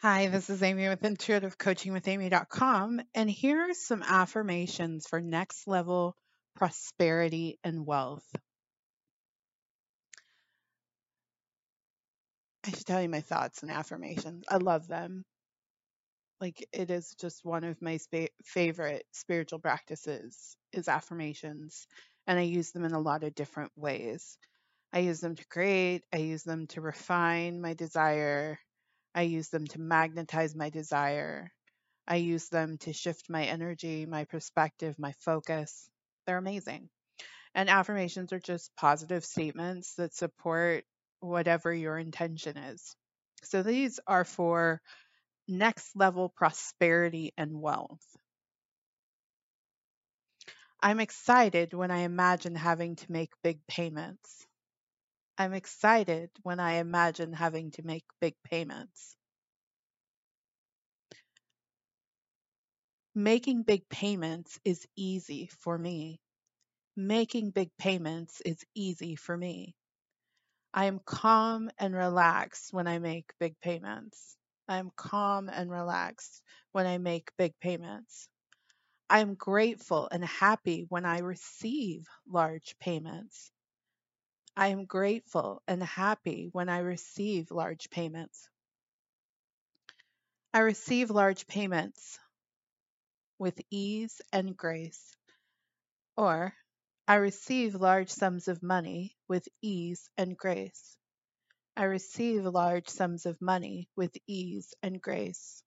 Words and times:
Hi, 0.00 0.28
this 0.28 0.48
is 0.48 0.62
Amy 0.62 0.88
with 0.88 1.02
intuitivecoachingwithamy.com, 1.02 3.00
and 3.16 3.28
here 3.28 3.62
are 3.62 3.74
some 3.74 4.04
affirmations 4.04 5.08
for 5.08 5.20
next 5.20 5.66
level 5.66 6.14
prosperity 6.54 7.58
and 7.64 7.84
wealth. 7.84 8.24
I 12.64 12.70
should 12.70 12.86
tell 12.86 13.02
you 13.02 13.08
my 13.08 13.22
thoughts 13.22 13.62
and 13.62 13.72
affirmations. 13.72 14.44
I 14.48 14.58
love 14.58 14.86
them. 14.86 15.24
Like 16.40 16.64
it 16.72 16.92
is 16.92 17.16
just 17.20 17.44
one 17.44 17.64
of 17.64 17.82
my 17.82 17.96
spa- 17.96 18.28
favorite 18.44 19.04
spiritual 19.10 19.58
practices 19.58 20.56
is 20.72 20.86
affirmations, 20.86 21.88
and 22.28 22.38
I 22.38 22.42
use 22.42 22.70
them 22.70 22.84
in 22.84 22.92
a 22.92 23.00
lot 23.00 23.24
of 23.24 23.34
different 23.34 23.72
ways. 23.74 24.38
I 24.92 25.00
use 25.00 25.18
them 25.18 25.34
to 25.34 25.46
create, 25.48 26.04
I 26.12 26.18
use 26.18 26.44
them 26.44 26.68
to 26.68 26.80
refine 26.80 27.60
my 27.60 27.74
desire, 27.74 28.60
I 29.18 29.22
use 29.22 29.48
them 29.48 29.66
to 29.66 29.80
magnetize 29.80 30.54
my 30.54 30.70
desire. 30.70 31.50
I 32.06 32.16
use 32.18 32.50
them 32.50 32.78
to 32.82 32.92
shift 32.92 33.28
my 33.28 33.46
energy, 33.46 34.06
my 34.06 34.26
perspective, 34.26 34.94
my 34.96 35.10
focus. 35.24 35.90
They're 36.24 36.38
amazing. 36.38 36.88
And 37.52 37.68
affirmations 37.68 38.32
are 38.32 38.38
just 38.38 38.70
positive 38.76 39.24
statements 39.24 39.96
that 39.96 40.14
support 40.14 40.84
whatever 41.18 41.74
your 41.74 41.98
intention 41.98 42.56
is. 42.56 42.94
So 43.42 43.64
these 43.64 43.98
are 44.06 44.24
for 44.24 44.80
next 45.48 45.96
level 45.96 46.28
prosperity 46.28 47.32
and 47.36 47.60
wealth. 47.60 48.06
I'm 50.80 51.00
excited 51.00 51.74
when 51.74 51.90
I 51.90 52.02
imagine 52.02 52.54
having 52.54 52.94
to 52.94 53.12
make 53.12 53.32
big 53.42 53.66
payments. 53.66 54.46
I'm 55.40 55.54
excited 55.54 56.30
when 56.42 56.58
I 56.58 56.78
imagine 56.78 57.32
having 57.32 57.70
to 57.72 57.82
make 57.86 58.04
big 58.20 58.34
payments. 58.42 59.14
Making 63.14 63.62
big 63.62 63.88
payments 63.88 64.58
is 64.64 64.84
easy 64.96 65.46
for 65.46 65.78
me. 65.78 66.20
Making 66.96 67.52
big 67.52 67.70
payments 67.78 68.40
is 68.40 68.64
easy 68.74 69.14
for 69.14 69.36
me. 69.36 69.76
I 70.74 70.86
am 70.86 70.98
calm 71.04 71.70
and 71.78 71.94
relaxed 71.94 72.72
when 72.72 72.88
I 72.88 72.98
make 72.98 73.32
big 73.38 73.60
payments. 73.60 74.36
I 74.66 74.78
am 74.78 74.90
calm 74.96 75.48
and 75.48 75.70
relaxed 75.70 76.42
when 76.72 76.86
I 76.86 76.98
make 76.98 77.30
big 77.38 77.54
payments. 77.60 78.28
I 79.08 79.20
am 79.20 79.36
grateful 79.36 80.08
and 80.10 80.24
happy 80.24 80.84
when 80.88 81.04
I 81.04 81.20
receive 81.20 82.08
large 82.26 82.74
payments. 82.80 83.52
I 84.58 84.68
am 84.68 84.86
grateful 84.86 85.62
and 85.68 85.80
happy 85.80 86.48
when 86.50 86.68
I 86.68 86.78
receive 86.78 87.52
large 87.52 87.90
payments. 87.90 88.48
I 90.52 90.58
receive 90.58 91.10
large 91.10 91.46
payments 91.46 92.18
with 93.38 93.60
ease 93.70 94.20
and 94.32 94.56
grace. 94.56 95.14
Or, 96.16 96.54
I 97.06 97.14
receive 97.14 97.76
large 97.76 98.10
sums 98.10 98.48
of 98.48 98.60
money 98.60 99.16
with 99.28 99.46
ease 99.62 100.10
and 100.18 100.36
grace. 100.36 100.96
I 101.76 101.84
receive 101.84 102.44
large 102.44 102.88
sums 102.88 103.26
of 103.26 103.40
money 103.40 103.88
with 103.94 104.16
ease 104.26 104.74
and 104.82 105.00
grace. 105.00 105.62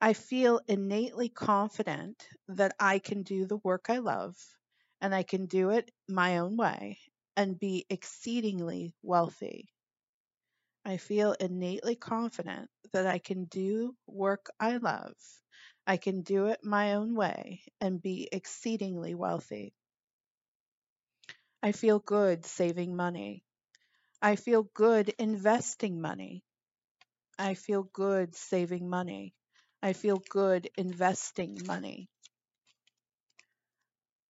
I 0.00 0.14
feel 0.14 0.62
innately 0.66 1.28
confident 1.28 2.26
that 2.48 2.72
I 2.80 2.98
can 2.98 3.24
do 3.24 3.44
the 3.44 3.58
work 3.58 3.90
I 3.90 3.98
love 3.98 4.36
and 5.02 5.14
I 5.14 5.22
can 5.22 5.44
do 5.44 5.68
it 5.68 5.90
my 6.08 6.38
own 6.38 6.56
way 6.56 6.98
and 7.40 7.58
be 7.58 7.86
exceedingly 7.88 8.94
wealthy. 9.02 9.72
I 10.84 10.98
feel 10.98 11.32
innately 11.32 11.96
confident 11.96 12.70
that 12.92 13.06
I 13.06 13.18
can 13.18 13.46
do 13.46 13.96
work 14.06 14.50
I 14.60 14.76
love. 14.76 15.16
I 15.86 15.96
can 15.96 16.20
do 16.20 16.48
it 16.48 16.62
my 16.62 16.96
own 16.96 17.14
way 17.14 17.62
and 17.80 18.02
be 18.02 18.28
exceedingly 18.30 19.14
wealthy. 19.14 19.72
I 21.62 21.72
feel 21.72 22.00
good 22.00 22.44
saving 22.44 22.94
money. 22.96 23.44
I 24.22 24.36
feel 24.36 24.64
good 24.64 25.10
investing 25.18 26.00
money. 26.00 26.44
I 27.38 27.54
feel 27.54 27.84
good 27.84 28.36
saving 28.36 28.90
money. 28.90 29.34
I 29.82 29.94
feel 29.94 30.18
good 30.30 30.70
investing 30.76 31.66
money. 31.66 32.09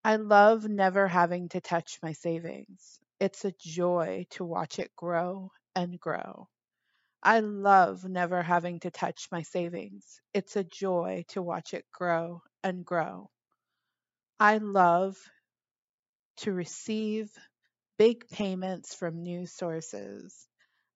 I 0.05 0.17
love 0.17 0.69
never 0.69 1.09
having 1.09 1.49
to 1.49 1.63
touch 1.63 2.01
my 2.03 2.13
savings. 2.13 3.01
It's 3.19 3.47
a 3.47 3.53
joy 3.53 4.27
to 4.33 4.45
watch 4.45 4.79
it 4.79 4.95
grow 4.95 5.53
and 5.75 5.99
grow. 5.99 6.51
I 7.23 7.41
love 7.41 8.05
never 8.05 8.43
having 8.43 8.81
to 8.81 8.91
touch 8.91 9.29
my 9.33 9.43
savings. 9.43 10.21
It's 10.35 10.57
a 10.57 10.65
joy 10.65 11.25
to 11.29 11.43
watch 11.43 11.75
it 11.75 11.87
grow 11.93 12.43
and 12.63 12.85
grow. 12.85 13.31
I 14.41 14.59
love 14.59 15.17
to 16.39 16.53
receive 16.53 17.33
big 17.99 18.29
payments 18.29 18.95
from 18.95 19.23
new 19.23 19.47
sources. 19.47 20.49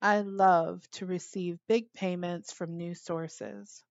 I 0.02 0.22
love 0.22 0.88
to 0.92 1.06
receive 1.06 1.58
big 1.68 1.92
payments 1.92 2.52
from 2.52 2.76
new 2.76 2.94
sources. 2.94 3.84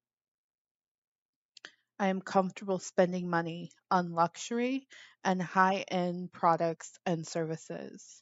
I 2.00 2.08
am 2.08 2.22
comfortable 2.22 2.80
spending 2.80 3.30
money 3.30 3.72
on 3.92 4.12
luxury 4.12 4.88
and 5.24 5.42
high 5.42 5.86
end 5.90 6.32
products 6.32 6.98
and 7.06 7.26
services. 7.28 8.22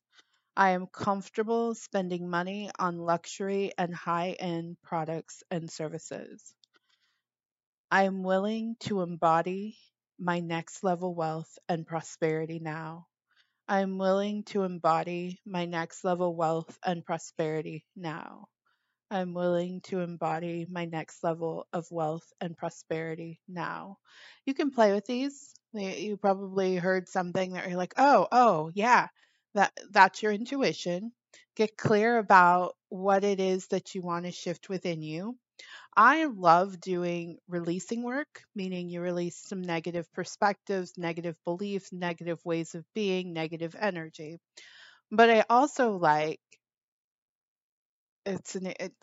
I 0.56 0.72
am 0.72 0.88
comfortable 0.88 1.76
spending 1.76 2.30
money 2.30 2.70
on 2.80 2.98
luxury 2.98 3.72
and 3.78 3.96
high 3.96 4.32
end 4.40 4.78
products 4.84 5.44
and 5.52 5.72
services. 5.72 6.54
I 7.92 8.04
am 8.04 8.24
willing 8.24 8.76
to 8.82 9.02
embody 9.02 9.78
my 10.20 10.42
next 10.42 10.84
level 10.84 11.16
wealth 11.16 11.58
and 11.70 11.88
prosperity 11.88 12.60
now. 12.60 13.08
I 13.68 13.82
am 13.82 13.98
willing 13.98 14.44
to 14.46 14.64
embody 14.64 15.42
my 15.46 15.66
next 15.66 16.04
level 16.04 16.36
wealth 16.36 16.78
and 16.86 17.06
prosperity 17.06 17.86
now. 17.96 18.48
I'm 19.12 19.34
willing 19.36 19.82
to 19.82 20.00
embody 20.00 20.66
my 20.70 20.86
next 20.86 21.24
level 21.24 21.68
of 21.74 21.92
wealth 21.92 22.34
and 22.42 22.58
prosperity 22.58 23.40
now. 23.48 23.98
You 24.46 24.54
can 24.56 24.72
play 24.72 24.92
with 24.94 25.06
these. 25.06 25.54
You 25.74 26.18
probably 26.18 26.78
heard 26.78 27.08
something 27.08 27.54
that 27.54 27.68
you're 27.70 27.78
like, 27.78 27.94
"Oh, 27.98 28.28
oh, 28.32 28.72
yeah. 28.74 29.10
That 29.54 29.74
that's 29.92 30.24
your 30.24 30.32
intuition." 30.32 31.14
Get 31.56 31.78
clear 31.78 32.18
about 32.18 32.76
what 32.90 33.24
it 33.24 33.40
is 33.40 33.68
that 33.68 33.94
you 33.94 34.02
want 34.02 34.26
to 34.26 34.32
shift 34.32 34.68
within 34.70 35.02
you. 35.04 35.38
I 35.96 36.26
love 36.26 36.80
doing 36.82 37.40
releasing 37.48 38.04
work, 38.04 38.44
meaning 38.56 38.90
you 38.90 39.02
release 39.02 39.38
some 39.38 39.62
negative 39.62 40.12
perspectives, 40.14 40.94
negative 40.98 41.38
beliefs, 41.46 41.92
negative 41.94 42.44
ways 42.46 42.76
of 42.76 42.86
being, 42.94 43.34
negative 43.34 43.76
energy. 43.80 44.40
But 45.12 45.30
I 45.30 45.46
also 45.50 45.98
like 45.98 46.42
it's 48.26 48.56
an 48.56 48.68
it, 48.68 48.94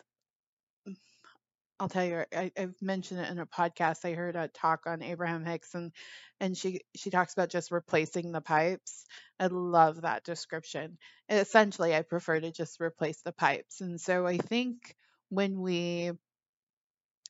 I'll 1.79 1.87
tell 1.87 2.03
you, 2.03 2.25
I, 2.35 2.51
I've 2.57 2.81
mentioned 2.81 3.21
it 3.21 3.29
in 3.29 3.39
a 3.39 3.45
podcast. 3.45 4.03
I 4.03 4.13
heard 4.13 4.35
a 4.35 4.49
talk 4.49 4.81
on 4.85 5.01
Abraham 5.01 5.45
Hicks, 5.45 5.75
and 5.75 5.93
and 6.41 6.57
she 6.57 6.81
she 6.95 7.09
talks 7.09 7.31
about 7.33 7.49
just 7.49 7.71
replacing 7.71 8.31
the 8.31 8.41
pipes. 8.41 9.05
I 9.39 9.47
love 9.47 10.01
that 10.01 10.25
description. 10.25 10.97
Essentially, 11.29 11.95
I 11.95 12.01
prefer 12.01 12.39
to 12.39 12.51
just 12.51 12.81
replace 12.81 13.21
the 13.21 13.31
pipes, 13.31 13.79
and 13.79 13.99
so 13.99 14.27
I 14.27 14.37
think 14.37 14.95
when 15.29 15.61
we 15.61 16.11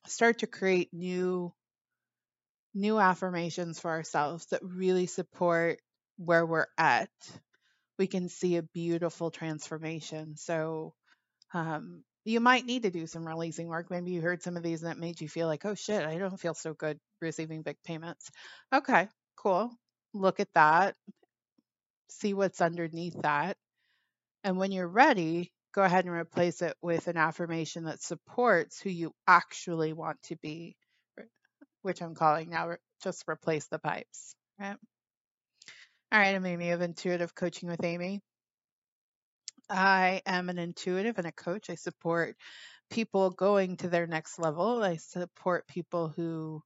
start 0.06 0.38
to 0.40 0.46
create 0.46 0.92
new 0.92 1.52
new 2.74 2.98
affirmations 2.98 3.80
for 3.80 3.90
ourselves 3.90 4.46
that 4.46 4.62
really 4.62 5.06
support 5.06 5.80
where 6.16 6.44
we're 6.46 6.66
at, 6.78 7.10
we 7.98 8.06
can 8.06 8.28
see 8.28 8.56
a 8.56 8.62
beautiful 8.62 9.30
transformation. 9.30 10.36
So 10.36 10.94
um, 11.52 12.02
you 12.24 12.40
might 12.40 12.66
need 12.66 12.82
to 12.82 12.90
do 12.90 13.06
some 13.06 13.26
releasing 13.26 13.68
work. 13.68 13.90
Maybe 13.90 14.10
you 14.10 14.20
heard 14.20 14.42
some 14.42 14.56
of 14.56 14.62
these 14.62 14.82
and 14.82 14.92
it 14.92 14.98
made 14.98 15.20
you 15.20 15.28
feel 15.28 15.46
like, 15.46 15.64
oh 15.64 15.74
shit, 15.74 16.04
I 16.04 16.18
don't 16.18 16.38
feel 16.38 16.54
so 16.54 16.74
good 16.74 16.98
receiving 17.20 17.62
big 17.62 17.76
payments. 17.84 18.30
Okay, 18.74 19.08
cool. 19.36 19.72
Look 20.12 20.40
at 20.40 20.52
that. 20.54 20.94
See 22.10 22.34
what's 22.34 22.60
underneath 22.60 23.20
that. 23.22 23.56
And 24.44 24.56
when 24.58 24.72
you're 24.72 24.88
ready, 24.88 25.52
go 25.72 25.82
ahead 25.82 26.04
and 26.04 26.14
replace 26.14 26.62
it 26.62 26.76
with 26.82 27.08
an 27.08 27.16
affirmation 27.16 27.84
that 27.84 28.02
supports 28.02 28.80
who 28.80 28.90
you 28.90 29.12
actually 29.26 29.92
want 29.92 30.20
to 30.24 30.36
be, 30.36 30.76
which 31.82 32.02
I'm 32.02 32.14
calling 32.14 32.50
now 32.50 32.76
just 33.02 33.24
replace 33.28 33.66
the 33.68 33.78
pipes. 33.78 34.34
Right? 34.58 34.76
All 36.12 36.18
right, 36.18 36.34
I'm 36.34 36.44
Amy 36.44 36.70
of 36.70 36.82
Intuitive 36.82 37.34
Coaching 37.34 37.68
with 37.68 37.84
Amy. 37.84 38.20
I 39.70 40.22
am 40.26 40.48
an 40.50 40.58
intuitive 40.58 41.18
and 41.18 41.26
a 41.26 41.32
coach. 41.32 41.70
I 41.70 41.76
support 41.76 42.36
people 42.90 43.30
going 43.30 43.76
to 43.78 43.88
their 43.88 44.06
next 44.06 44.38
level. 44.38 44.82
I 44.82 44.96
support 44.96 45.68
people 45.68 46.08
who 46.08 46.62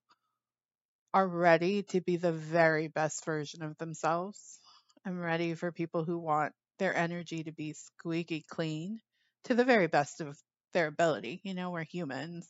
are 1.15 1.29
ready 1.29 1.83
to 1.85 2.01
be 2.01 2.17
the 2.17 2.33
very 2.33 2.89
best 2.89 3.25
version 3.25 3.63
of 3.63 3.79
themselves. 3.79 4.61
I'm 5.07 5.21
ready 5.21 5.55
for 5.55 5.73
people 5.73 6.05
who 6.05 6.19
want 6.19 6.53
their 6.79 6.95
energy 6.97 7.45
to 7.45 7.53
be 7.53 7.75
squeaky 7.75 8.45
clean 8.49 9.01
to 9.45 9.55
the 9.55 9.65
very 9.65 9.87
best 9.87 10.21
of 10.21 10.39
their 10.73 10.89
ability. 10.89 11.41
You 11.45 11.55
know, 11.55 11.71
we're 11.71 11.85
humans. 11.85 12.49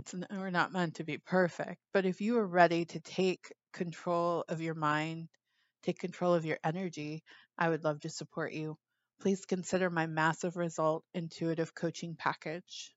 it's 0.00 0.14
we're 0.30 0.50
not 0.50 0.72
meant 0.72 0.96
to 0.96 1.04
be 1.04 1.18
perfect, 1.18 1.80
but 1.94 2.06
if 2.06 2.20
you 2.20 2.38
are 2.38 2.46
ready 2.46 2.84
to 2.86 3.00
take 3.00 3.52
control 3.72 4.44
of 4.48 4.62
your 4.62 4.74
mind, 4.74 5.28
take 5.84 5.98
control 5.98 6.34
of 6.34 6.44
your 6.46 6.58
energy, 6.64 7.22
I 7.58 7.68
would 7.70 7.84
love 7.84 8.00
to 8.02 8.10
support 8.10 8.52
you. 8.52 8.76
Please 9.20 9.44
consider 9.44 9.90
my 9.90 10.06
massive 10.06 10.56
result 10.56 11.04
intuitive 11.14 11.74
coaching 11.74 12.16
package. 12.16 12.94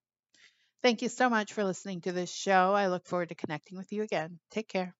Thank 0.82 1.02
you 1.02 1.10
so 1.10 1.30
much 1.30 1.54
for 1.54 1.64
listening 1.64 2.02
to 2.02 2.12
this 2.12 2.34
show. 2.34 2.74
I 2.74 2.88
look 2.88 3.06
forward 3.06 3.30
to 3.30 3.36
connecting 3.36 3.78
with 3.78 3.92
you 3.92 4.04
again. 4.04 4.40
Take 4.52 4.68
care. 4.68 4.96